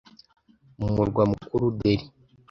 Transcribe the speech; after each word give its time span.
mu 0.79 0.87
murwa 0.95 1.23
mukuru 1.31 1.65
Delhi. 1.79 2.05